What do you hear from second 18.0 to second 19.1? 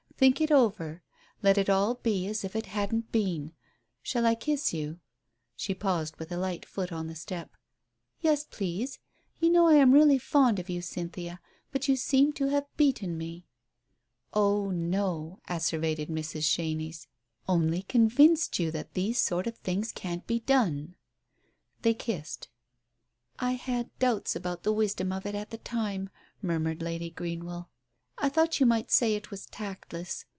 vinced you that